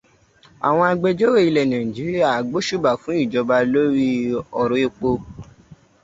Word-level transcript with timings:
Àwọn 0.67 0.87
agbejọ́rò 0.93 1.39
ilẹ̀ 1.47 1.67
Nàìjíríà 1.71 2.43
gbóṣùbà 2.49 2.91
fún 3.01 3.17
ìjọba 3.23 3.55
lórí 3.73 4.07
ọ̀rọ̀ 4.61 4.79
epo. 4.87 5.09